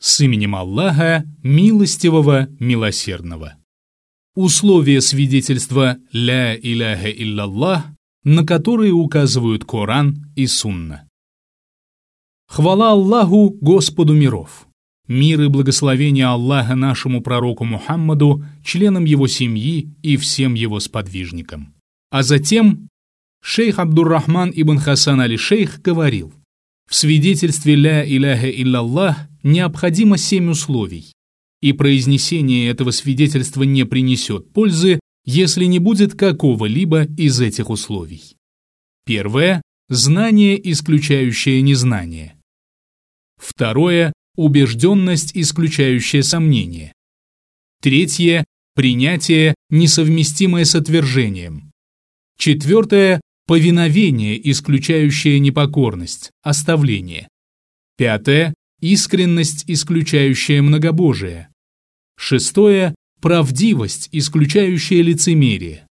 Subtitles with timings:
[0.00, 3.56] С именем Аллаха, милостивого, милосердного.
[4.36, 7.84] Условия свидетельства «Ля иляха илляллах»,
[8.22, 11.08] на которые указывают Коран и Сунна.
[12.46, 14.68] Хвала Аллаху, Господу миров!
[15.08, 21.74] Мир и благословение Аллаха нашему пророку Мухаммаду, членам его семьи и всем его сподвижникам.
[22.10, 22.88] А затем
[23.42, 26.32] шейх Абдуррахман ибн Хасан али-Шейх говорил,
[26.88, 31.12] в свидетельстве «Ля иляха илляллах» необходимо семь условий,
[31.60, 38.36] и произнесение этого свидетельства не принесет пользы, если не будет какого-либо из этих условий.
[39.04, 42.36] Первое– знание, исключающее незнание.
[43.36, 46.92] Второе– убежденность, исключающая сомнение.
[47.80, 48.44] Третье–
[48.74, 51.70] принятие, несовместимое с отвержением.
[52.38, 57.28] Четвертое– повиновение, исключающее непокорность, оставление.
[57.96, 61.48] Пятое– искренность, исключающая многобожие.
[62.16, 65.86] Шестое– правдивость, исключающая лицемерие.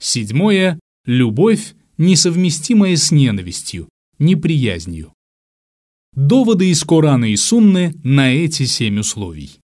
[0.00, 5.12] Седьмое– любовь, несовместимая с ненавистью, неприязнью.
[6.14, 9.60] Доводы из Корана и Сунны на эти семь условий.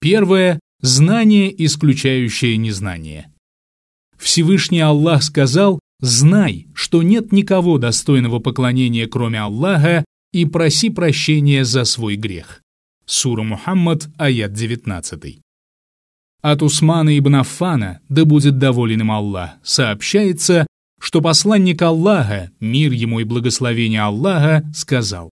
[0.00, 3.32] Первое– знание, исключающее незнание.
[4.16, 10.04] Всевышний Аллах сказал «Знай, что нет никого достойного поклонения, кроме Аллаха,
[10.40, 12.62] и проси прощения за свой грех».
[13.06, 15.40] Сура Мухаммад, аят 19.
[16.42, 20.66] От Усмана ибн Аффана, да будет доволен им Аллах, сообщается,
[21.00, 25.30] что посланник Аллаха, мир ему и благословение Аллаха, сказал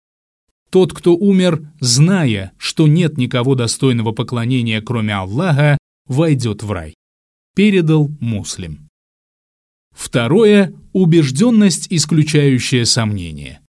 [0.74, 6.96] тот, кто умер, зная, что нет никого достойного поклонения, кроме Аллаха, войдет в рай.
[7.56, 8.90] Передал муслим.
[9.92, 13.60] Второе– убежденность, исключающая сомнение.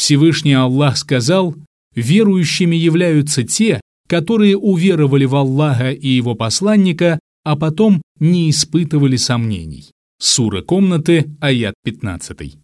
[0.00, 1.54] Всевышний Аллах сказал,
[1.94, 9.90] верующими являются те, которые уверовали в Аллаха и его посланника, а потом не испытывали сомнений.
[10.18, 12.56] Сура комнаты, аят 15.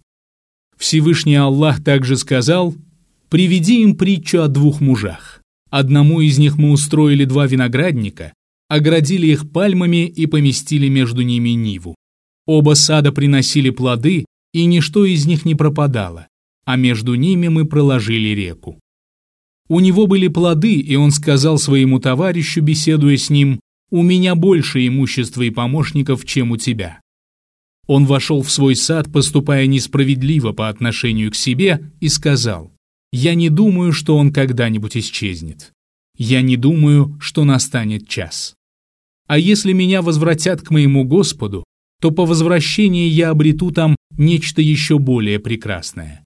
[0.79, 2.75] Всевышний Аллах также сказал,
[3.29, 5.43] Приведи им притчу о двух мужах.
[5.69, 8.33] Одному из них мы устроили два виноградника,
[8.71, 11.97] оградили их пальмами и поместили между ними ниву.
[12.47, 14.25] Оба сада приносили плоды,
[14.55, 16.29] и ничто из них не пропадало,
[16.67, 18.79] а между ними мы проложили реку.
[19.69, 23.61] У него были плоды, и он сказал своему товарищу, беседуя с ним,
[23.91, 27.01] «У меня больше имущества и помощников, чем у тебя».
[27.87, 32.73] Он вошел в свой сад, поступая несправедливо по отношению к себе, и сказал,
[33.13, 35.73] я не думаю, что он когда-нибудь исчезнет.
[36.19, 38.55] Я не думаю, что настанет час.
[39.27, 41.65] А если меня возвратят к моему Господу,
[42.01, 46.26] то по возвращении я обрету там нечто еще более прекрасное.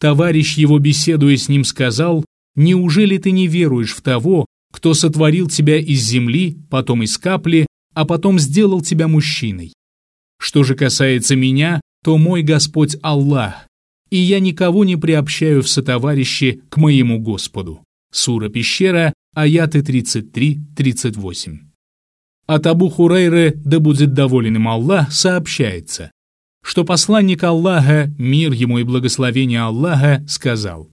[0.00, 2.24] Товарищ его, беседуя с ним, сказал,
[2.54, 8.04] «Неужели ты не веруешь в того, кто сотворил тебя из земли, потом из капли, а
[8.04, 9.72] потом сделал тебя мужчиной?
[10.38, 13.66] Что же касается меня, то мой Господь Аллах,
[14.10, 17.82] и я никого не приобщаю в сотоварищи к моему Господу».
[18.12, 21.58] Сура Пещера, аяты 33-38.
[22.46, 26.12] От Абу Хурейры, да будет доволен им Аллах, сообщается,
[26.66, 30.90] что посланник Аллаха, мир ему и благословение Аллаха, сказал,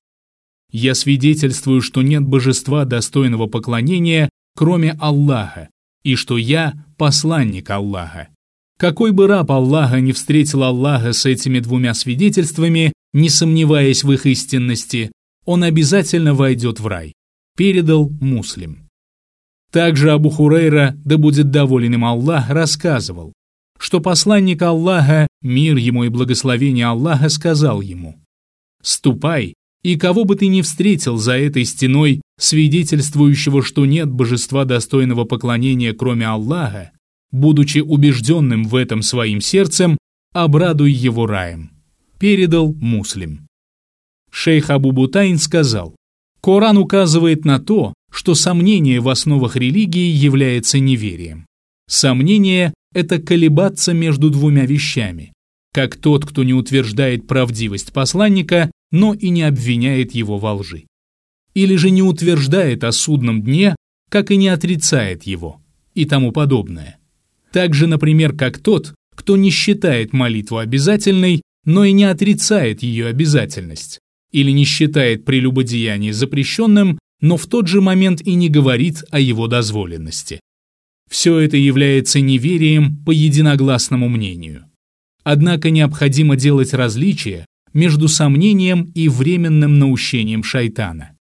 [0.71, 5.69] «Я свидетельствую, что нет божества достойного поклонения, кроме Аллаха,
[6.03, 8.27] и что я посланник Аллаха.
[8.77, 14.27] Какой бы раб Аллаха не встретил Аллаха с этими двумя свидетельствами, не сомневаясь в их
[14.27, 15.11] истинности,
[15.43, 17.13] он обязательно войдет в рай,
[17.57, 18.87] передал муслим.
[19.71, 23.33] Также Абу Хурейра, да будет доволен им Аллах, рассказывал,
[23.79, 28.15] что посланник Аллаха, мир ему и благословение Аллаха, сказал ему,
[28.81, 35.25] «Ступай, и кого бы ты ни встретил за этой стеной, свидетельствующего, что нет божества достойного
[35.25, 36.91] поклонения, кроме Аллаха,
[37.31, 39.97] будучи убежденным в этом своим сердцем,
[40.33, 41.73] обрадуй его раем
[42.23, 43.47] передал муслим.
[44.31, 45.93] Шейх Абу Бутайн сказал,
[46.41, 51.45] Коран указывает на то, что сомнение в основах религии является неверием.
[51.89, 55.32] Сомнение– это колебаться между двумя вещами,
[55.73, 60.85] как тот, кто не утверждает правдивость посланника, но и не обвиняет его во лжи.
[61.55, 63.75] Или же не утверждает о судном дне,
[64.09, 65.61] как и не отрицает его,
[65.95, 66.99] и тому подобное.
[67.51, 73.07] Так же, например, как тот, кто не считает молитву обязательной, но и не отрицает ее
[73.07, 73.99] обязательность,
[74.31, 79.47] или не считает прелюбодеяние запрещенным, но в тот же момент и не говорит о его
[79.47, 80.39] дозволенности.
[81.09, 84.65] Все это является неверием по единогласному мнению.
[85.23, 91.17] Однако необходимо делать различие между сомнением и временным наущением шайтана.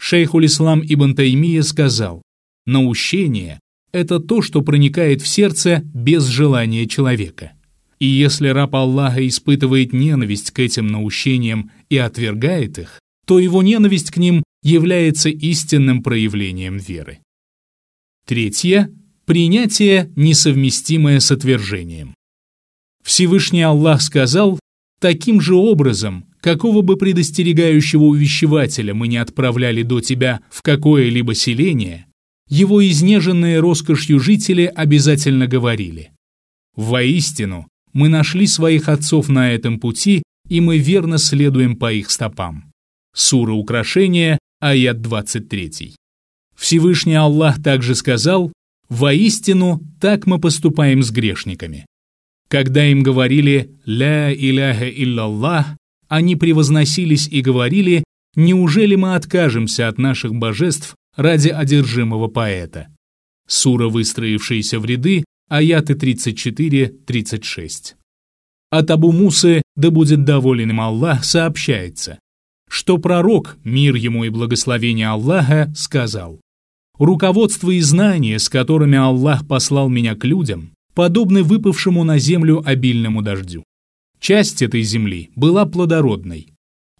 [0.00, 2.22] Шейхуль-Ислам Ибн Таймия сказал,
[2.66, 3.60] «Наущение–
[3.92, 7.52] это то, что проникает в сердце без желания человека.
[7.98, 14.10] И если раб Аллаха испытывает ненависть к этим наущениям и отвергает их, то его ненависть
[14.10, 17.18] к ним является истинным проявлением веры.
[18.26, 18.90] Третье–
[19.26, 22.14] принятие, несовместимое с отвержением.
[23.10, 24.60] Всевышний Аллах сказал,
[25.00, 32.06] таким же образом, какого бы предостерегающего увещевателя мы не отправляли до тебя в какое-либо селение,
[32.48, 36.12] его изнеженные роскошью жители обязательно говорили.
[36.76, 42.70] Воистину, мы нашли своих отцов на этом пути, и мы верно следуем по их стопам.
[43.12, 45.96] Сура Украшения, аят 23.
[46.56, 48.52] Всевышний Аллах также сказал,
[48.88, 51.86] «Воистину, так мы поступаем с грешниками».
[52.50, 55.76] Когда им говорили «Ля иляха илляллах»,
[56.08, 58.02] они превозносились и говорили,
[58.34, 62.88] «Неужели мы откажемся от наших божеств ради одержимого поэта?»
[63.46, 67.94] Сура, выстроившаяся в ряды, аяты 34-36.
[68.70, 72.18] От Абу Мусы, да будет доволен им Аллах, сообщается,
[72.68, 76.40] что пророк, мир ему и благословение Аллаха, сказал,
[76.98, 83.22] «Руководство и знания, с которыми Аллах послал меня к людям, подобны выпавшему на землю обильному
[83.22, 83.64] дождю.
[84.18, 86.48] Часть этой земли была плодородной.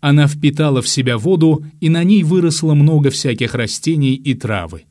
[0.01, 4.85] Она впитала в себя воду, и на ней выросло много всяких растений и травы.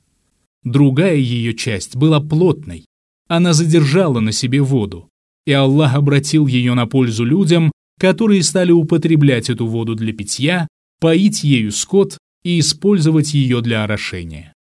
[0.63, 2.86] Другая ее часть была плотной.
[3.28, 5.10] Она задержала на себе воду,
[5.46, 10.68] и Аллах обратил ее на пользу людям, которые стали употреблять эту воду для питья,
[11.00, 14.54] поить ею скот и использовать ее для орошения.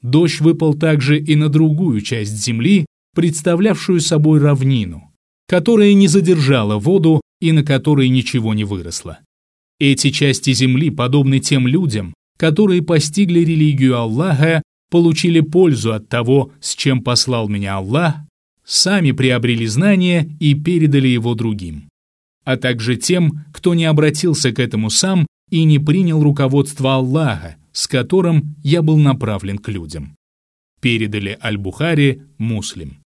[0.00, 5.12] Дождь выпал также и на другую часть земли, представлявшую собой равнину,
[5.48, 9.18] которая не задержала воду и на которой ничего не выросло.
[9.78, 16.74] Эти части земли подобны тем людям, которые постигли религию Аллаха, получили пользу от того, с
[16.74, 18.16] чем послал меня Аллах,
[18.64, 21.88] сами приобрели знания и передали его другим
[22.44, 27.86] а также тем, кто не обратился к этому сам и не принял руководство Аллаха, с
[27.86, 30.16] которым я был направлен к людям.
[30.80, 33.01] Передали Аль-Бухари Муслим.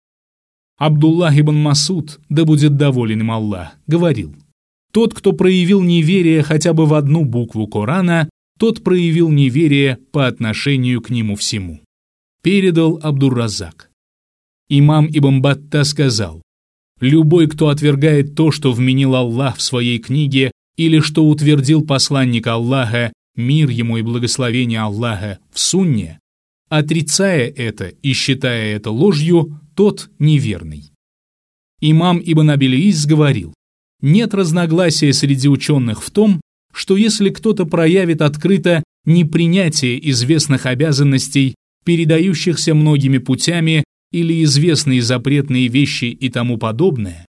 [0.77, 4.35] Абдуллах ибн Масуд, да будет доволен им Аллах, говорил,
[4.91, 8.29] «Тот, кто проявил неверие хотя бы в одну букву Корана,
[8.59, 11.81] тот проявил неверие по отношению к нему всему».
[12.41, 13.89] Передал Абдурразак.
[14.69, 16.41] Имам Ибн Батта сказал,
[17.01, 23.11] Любой, кто отвергает то, что вменил Аллах в своей книге, или что утвердил посланник Аллаха,
[23.35, 26.19] мир ему и благословение Аллаха, в сунне,
[26.69, 30.91] отрицая это и считая это ложью, тот неверный.
[31.81, 33.53] Имам Ибн Абилиис говорил,
[34.01, 36.41] нет разногласия среди ученых в том,
[36.73, 41.55] что если кто-то проявит открыто непринятие известных обязанностей,
[41.85, 47.25] передающихся многими путями или известные запретные вещи и тому подобное,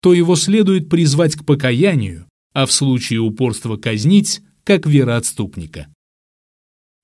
[0.00, 5.88] то его следует призвать к покаянию, а в случае упорства казнить, как вероотступника.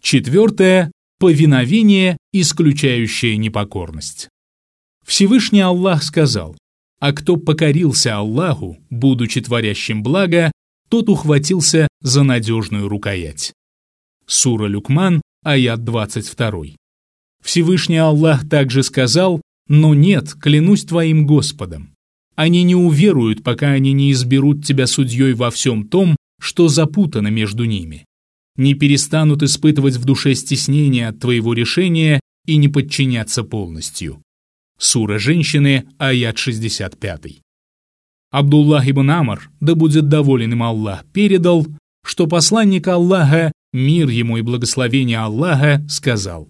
[0.03, 4.29] Четвертое– повиновение, исключающее непокорность.
[5.07, 6.57] Всевышний Аллах сказал,
[7.01, 10.53] «А кто покорился Аллаху, будучи творящим благо,
[10.89, 13.53] тот ухватился за надежную рукоять».
[14.27, 16.77] Сура Люкман, аят 22.
[17.43, 21.95] Всевышний Аллах также сказал, «Но нет, клянусь твоим Господом.
[22.37, 27.65] Они не уверуют, пока они не изберут тебя судьей во всем том, что запутано между
[27.65, 28.05] ними.
[28.57, 34.23] Не перестанут испытывать в душе стеснение от твоего решения и не подчиняться полностью».
[34.81, 37.43] Сура женщины, аят 65.
[38.31, 41.67] Абдуллах ибн Амр, да будет доволен им Аллах, передал,
[42.03, 46.49] что посланник Аллаха, мир ему и благословение Аллаха, сказал,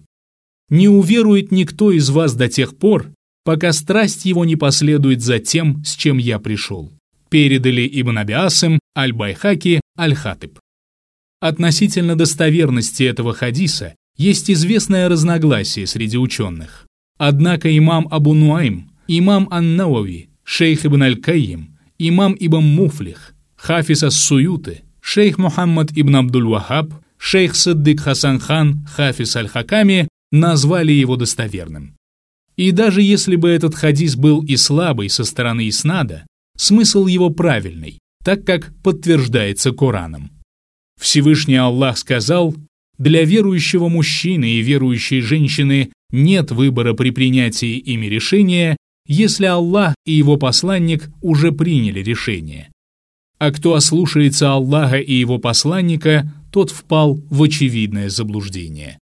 [0.69, 3.11] не уверует никто из вас до тех пор,
[3.43, 6.93] пока страсть его не последует за тем, с чем я пришел.
[7.29, 10.57] Передали Ибн Абиасым, Аль-Байхаки, Аль-Хатыб.
[11.41, 16.87] Относительно достоверности этого хадиса есть известное разногласие среди ученых.
[17.23, 25.37] Однако имам Абу Нуайм, имам Ан-Науави, шейх Ибн Аль-Кайим, имам Ибн Муфлих, Хафиз Ас-Суюты, шейх
[25.37, 31.95] Мухаммад Ибн Абдуль-Вахаб, шейх Саддик Хасан Хан, Хафиз Аль-Хаками назвали его достоверным.
[32.55, 36.25] И даже если бы этот хадис был и слабый со стороны Иснада,
[36.57, 40.31] смысл его правильный, так как подтверждается Кораном.
[40.99, 42.55] Всевышний Аллах сказал,
[43.01, 48.77] «Для верующего мужчины и верующей женщины нет выбора при принятии ими решения,
[49.07, 52.69] если Аллах и его посланник уже приняли решение».
[53.39, 58.99] а кто ослушается Аллаха и его посланника, тот впал в очевидное заблуждение.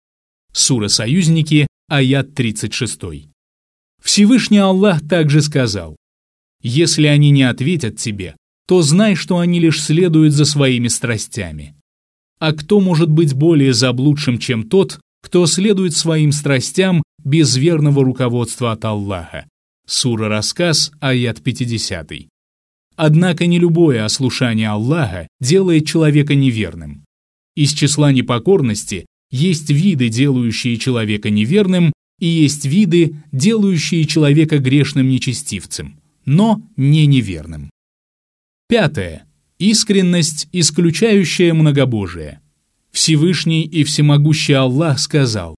[0.54, 3.00] Сура «Союзники», аят 36.
[4.04, 5.96] Всевышний Аллах также сказал,
[6.62, 8.36] «Если они не ответят тебе,
[8.68, 11.74] то знай, что они лишь следуют за своими страстями.
[12.40, 18.72] А кто может быть более заблудшим, чем тот, кто следует своим страстям без верного руководства
[18.72, 19.48] от Аллаха?»
[19.88, 22.12] Сура «Рассказ», аят 50.
[22.96, 27.06] Однако не любое ослушание Аллаха делает человека неверным.
[27.56, 36.00] Из числа непокорности есть виды, делающие человека неверным, и есть виды, делающие человека грешным нечестивцем,
[36.26, 37.70] но не неверным.
[38.68, 39.27] Пятое.
[39.60, 42.42] Искренность, исключающая многобожие.
[42.92, 45.56] Всевышний и всемогущий Аллах сказал,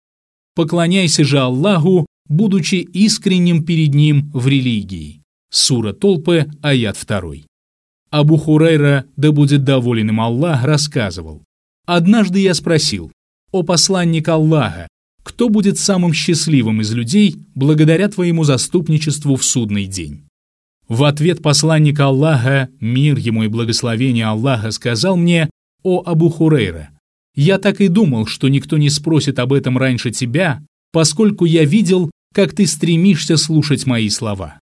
[0.55, 5.21] «Поклоняйся же Аллаху, будучи искренним перед Ним в религии».
[5.51, 7.21] Сура Толпы, аят 2.
[8.09, 11.43] Абу Хурайра, да будет доволен им Аллах, рассказывал.
[11.85, 13.11] «Однажды я спросил,
[13.51, 14.87] о посланник Аллаха,
[15.23, 20.28] кто будет самым счастливым из людей благодаря твоему заступничеству в судный день?»
[20.89, 25.49] В ответ посланник Аллаха, мир ему и благословение Аллаха, сказал мне,
[25.83, 26.89] «О Абу Хурейра,
[27.35, 32.09] я так и думал, что никто не спросит об этом раньше тебя, поскольку я видел,
[32.33, 34.59] как ты стремишься слушать мои слова.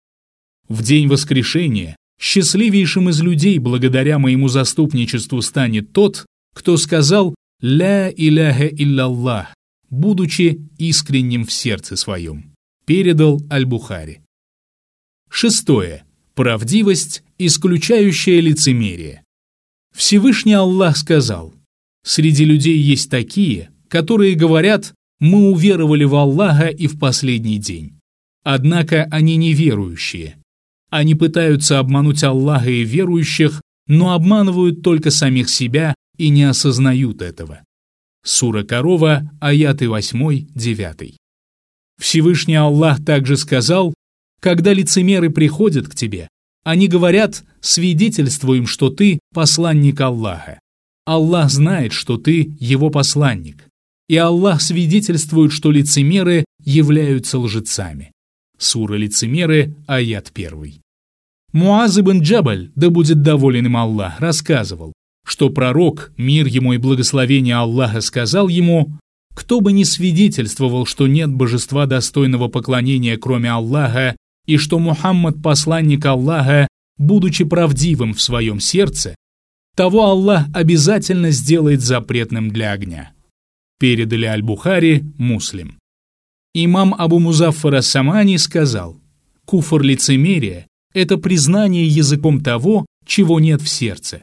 [0.68, 8.66] В день воскрешения счастливейшим из людей благодаря моему заступничеству станет тот, кто сказал «Ля иляха
[8.66, 9.54] илляллах»,
[9.90, 12.52] будучи искренним в сердце своем.
[12.84, 14.22] Передал Аль-Бухари.
[15.30, 16.05] Шестое.
[16.36, 19.24] Правдивость, исключающая лицемерие.
[19.92, 21.52] Всевышний Аллах сказал,
[22.04, 27.98] «Среди людей есть такие, которые говорят, мы уверовали в Аллаха и в последний день.
[28.44, 30.36] Однако они неверующие,
[30.90, 37.62] они пытаются обмануть Аллаха и верующих, но обманывают только самих себя и не осознают этого.
[38.24, 41.16] Сура Корова, аяты 8-9.
[42.00, 43.94] Всевышний Аллах также сказал,
[44.46, 46.28] «Когда лицемеры приходят к тебе,
[46.62, 50.60] они говорят, свидетельствуем, что ты посланник Аллаха.
[51.04, 53.64] Аллах знает, что ты его посланник.
[54.08, 58.12] И Аллах свидетельствует, что лицемеры являются лжецами.
[58.56, 60.74] Сура Лицемеры, аят 1.
[61.52, 64.92] Муаз ибн Джабаль, да будет доволен им Аллах, рассказывал,
[65.26, 68.96] что пророк, мир ему и благословение Аллаха, сказал ему,
[69.34, 74.14] «Кто бы ни свидетельствовал, что нет божества достойного поклонения, кроме Аллаха,
[74.46, 79.14] и что Мухаммад– посланник Аллаха, будучи правдивым в своем сердце,
[79.74, 83.12] того Аллах обязательно сделает запретным для огня».
[83.78, 85.78] Передали Аль-Бухари, Муслим.
[86.54, 88.98] Имам Абу Музаффара Самани сказал,
[89.44, 94.22] «Куфр лицемерия– это признание языком того, чего нет в сердце».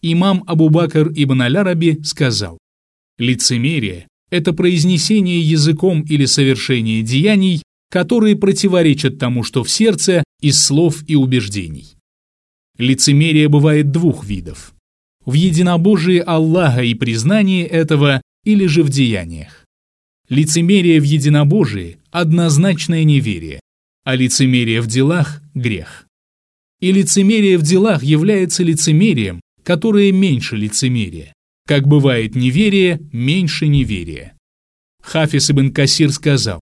[0.00, 2.56] Имам Абу Бакр ибн Аль-Араби сказал,
[3.18, 11.02] «Лицемерие– это произнесение языком или совершение деяний, которые противоречат тому, что в сердце, из слов
[11.06, 11.96] и убеждений».
[12.78, 14.74] Лицемерие бывает двух видов.
[15.24, 19.66] В единобожии Аллаха и признании этого или же в деяниях.
[20.28, 23.60] Лицемерие в единобожии– однозначное неверие,
[24.04, 26.06] а лицемерие в делах– грех.
[26.80, 31.32] И лицемерие в делах является лицемерием, которое меньше лицемерия.
[31.66, 34.34] Как бывает неверие, меньше неверия.
[35.02, 36.60] Хафис ибн Касир сказал,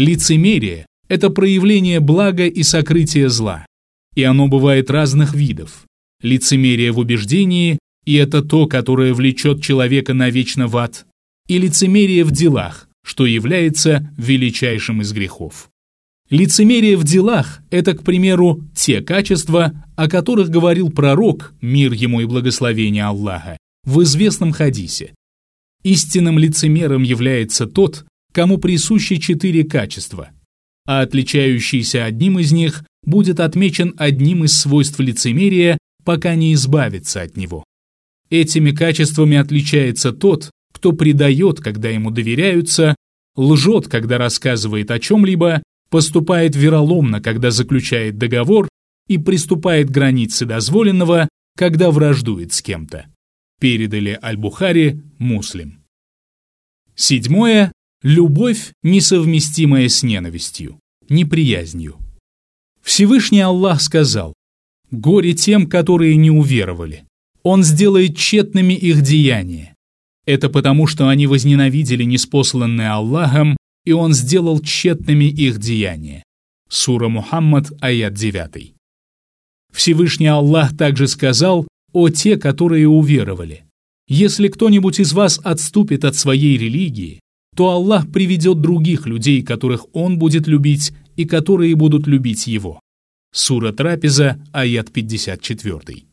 [0.00, 3.66] лицемерие– это проявление блага и сокрытие зла,
[4.14, 5.84] и оно бывает разных видов.
[6.22, 11.04] Лицемерие в убеждении– и это то, которое влечет человека навечно в ад,
[11.48, 15.68] и лицемерие в делах, что является величайшим из грехов.
[16.30, 22.24] Лицемерие в делах– это, к примеру, те качества, о которых говорил пророк, мир ему и
[22.24, 25.12] благословение Аллаха, в известном хадисе.
[25.82, 30.30] Истинным лицемером является тот, кому присущи четыре качества,
[30.86, 37.36] а отличающийся одним из них будет отмечен одним из свойств лицемерия, пока не избавится от
[37.36, 37.64] него.
[38.30, 42.94] Этими качествами отличается тот, кто предает, когда ему доверяются,
[43.36, 48.68] лжет, когда рассказывает о чем-либо, поступает вероломно, когда заключает договор
[49.08, 53.06] и приступает к границе дозволенного, когда враждует с кем-то.
[53.60, 55.84] Передали Аль-Бухари, Муслим.
[56.94, 57.72] Седьмое.
[58.02, 60.80] Любовь, несовместимая с ненавистью,
[61.10, 61.96] неприязнью.
[62.82, 64.32] Всевышний Аллах сказал,
[64.90, 67.04] «Горе тем, которые не уверовали.
[67.42, 69.74] Он сделает тщетными их деяния.
[70.24, 76.22] Это потому, что они возненавидели неспосланное Аллахом, и Он сделал тщетными их деяния.
[76.70, 78.74] Сура Мухаммад, аят 9.
[79.74, 83.64] Всевышний Аллах также сказал, «О те, которые уверовали!
[84.08, 87.20] Если кто-нибудь из вас отступит от своей религии,
[87.56, 92.80] то Аллах приведет других людей, которых Он будет любить и которые будут любить Его».
[93.32, 96.04] Сура Трапеза, аят 54.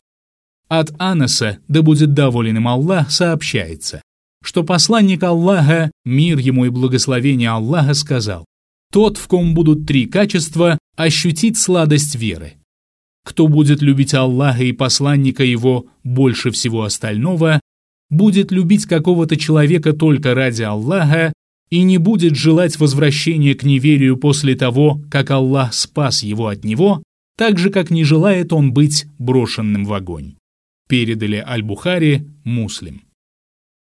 [0.68, 4.02] От Анаса, да будет доволен им Аллах, сообщается,
[4.42, 8.44] что посланник Аллаха, мир ему и благословение Аллаха, сказал,
[8.92, 12.54] «Тот, в ком будут три качества, ощутит сладость веры.
[13.24, 17.60] Кто будет любить Аллаха и посланника его больше всего остального,
[18.10, 21.32] будет любить какого-то человека только ради Аллаха
[21.70, 27.02] и не будет желать возвращения к неверию после того, как Аллах спас его от него,
[27.36, 30.34] так же, как не желает он быть брошенным в огонь.
[30.88, 33.02] Передали Аль-Бухари, Муслим.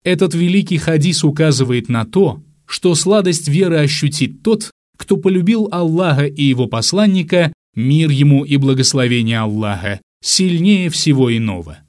[0.04, 6.44] Этот великий хадис указывает на то, что сладость веры ощутит тот, кто полюбил Аллаха и
[6.44, 11.83] его посланника, мир ему и благословение Аллаха, сильнее всего иного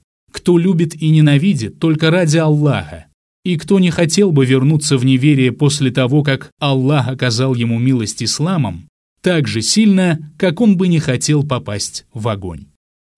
[0.45, 3.07] кто любит и ненавидит только ради Аллаха,
[3.43, 8.21] и кто не хотел бы вернуться в неверие после того, как Аллах оказал ему милость
[8.21, 8.87] исламом,
[9.21, 12.67] так же сильно, как он бы не хотел попасть в огонь.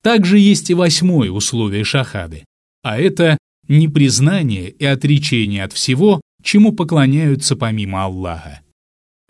[0.02, 2.46] Также есть и восьмое условие шахады,
[2.82, 8.62] а это непризнание и отречение от всего, чему поклоняются помимо Аллаха.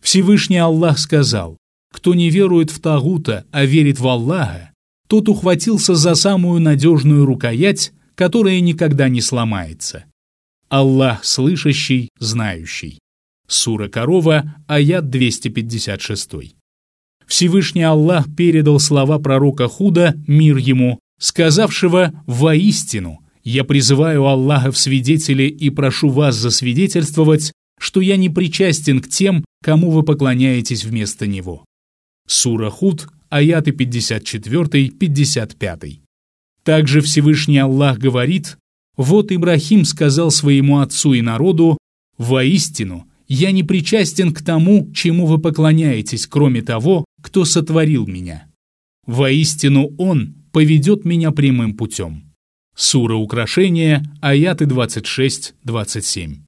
[0.03, 1.57] Всевышний Аллах сказал,
[1.91, 4.71] кто не верует в Тагута, а верит в Аллаха,
[5.07, 10.05] тот ухватился за самую надежную рукоять, которая никогда не сломается.
[10.69, 12.99] Аллах слышащий, знающий.
[13.47, 16.55] Сура Корова, аят 256.
[17.25, 25.43] Всевышний Аллах передал слова пророка Худа, мир ему, сказавшего «Воистину, я призываю Аллаха в свидетели
[25.43, 31.66] и прошу вас засвидетельствовать, что я не причастен к тем, кому вы поклоняетесь вместо него».
[32.27, 35.99] Сура Худ, аяты 54-55.
[36.63, 38.57] Также Всевышний Аллах говорит,
[38.97, 41.77] «Вот Ибрахим сказал своему отцу и народу,
[42.17, 48.47] «Воистину, я не причастен к тому, чему вы поклоняетесь, кроме того, кто сотворил меня.
[49.05, 52.33] Воистину Он поведет меня прямым путем».
[52.75, 56.41] Сура Украшения, аяты 26-27.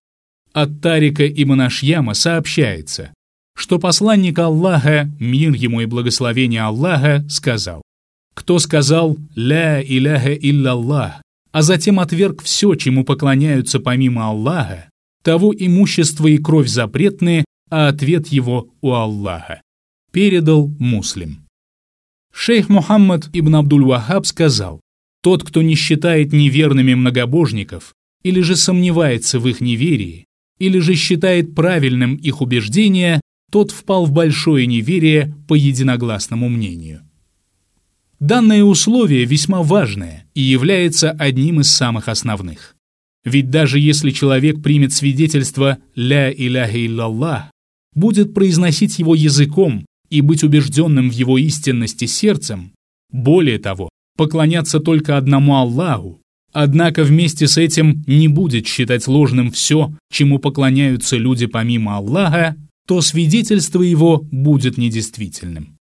[0.53, 3.13] От Тарика ибн Ашьяма сообщается,
[3.59, 7.81] что посланник Аллаха, мир ему и благословение Аллаха, сказал,
[8.33, 14.89] «Кто сказал «Ля иляха илляллах», а затем отверг все, чему поклоняются помимо Аллаха,
[15.23, 19.61] того имущество и кровь запретны, а ответ его у Аллаха.
[20.13, 21.45] Передал муслим.
[22.33, 24.79] Шейх Мухаммад ибн Абдуль-Вахаб сказал,
[25.21, 27.93] «Тот, кто не считает неверными многобожников,
[28.23, 30.27] или же сомневается в их неверии,
[30.59, 33.19] или же считает правильным их убеждение,
[33.49, 37.01] тот впал в большое неверие по единогласному мнению.
[38.19, 42.75] Данное условие весьма важное и является одним из самых основных.
[43.23, 47.51] Ведь даже если человек примет свидетельство «ля иляха иллаллах»,
[47.93, 52.73] будет произносить его языком и быть убежденным в его истинности сердцем,
[53.11, 59.93] более того, поклоняться только одному Аллаху, однако вместе с этим не будет считать ложным все,
[60.11, 62.55] чему поклоняются люди помимо Аллаха,
[62.89, 65.77] то свидетельство его будет недействительным.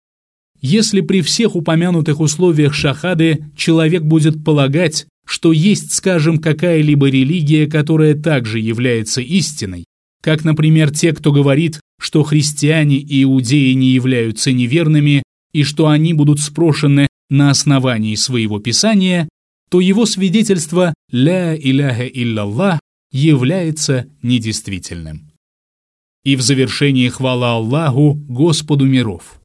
[0.61, 8.15] Если при всех упомянутых условиях шахады человек будет полагать, что есть, скажем, какая-либо религия, которая
[8.15, 9.85] также является истиной,
[10.21, 16.13] как, например, те, кто говорит, что христиане и иудеи не являются неверными и что они
[16.13, 19.29] будут спрошены на основании своего писания,
[19.71, 22.81] то его свидетельство «ля иляха илляллах»
[23.13, 25.26] является недействительным.
[26.27, 29.41] И в завершении хвала Аллаху, Господу миров.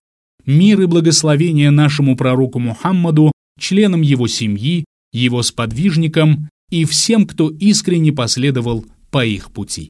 [0.47, 8.11] Мир и благословение нашему пророку Мухаммаду, членам его семьи, его сподвижникам и всем, кто искренне
[8.11, 9.89] последовал по их пути.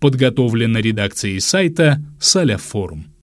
[0.00, 3.04] Подготовлено редакцией сайта Саляфорум.